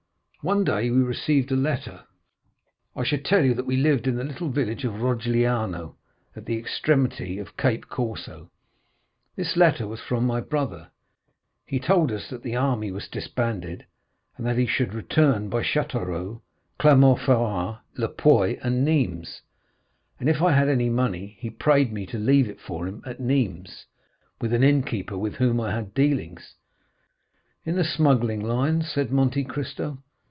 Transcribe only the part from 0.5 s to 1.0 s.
day